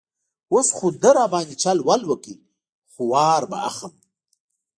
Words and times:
اوس 0.53 0.67
خو 0.77 0.87
ده 1.01 1.11
را 1.17 1.25
باندې 1.33 1.55
چل 1.63 1.77
وکړ، 1.87 2.35
خو 2.91 3.01
وار 3.11 3.41
به 3.49 3.57
اخلم. 3.69 3.93